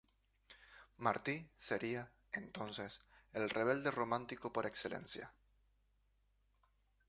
Martí 0.97 1.45
sería, 1.59 2.11
entonces, 2.31 3.01
el 3.33 3.51
Rebelde 3.51 3.91
Romántico 3.91 4.51
por 4.51 4.65
excelencia. 4.65 5.31